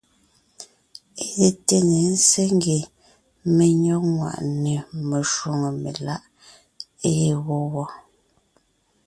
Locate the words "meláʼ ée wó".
5.83-7.57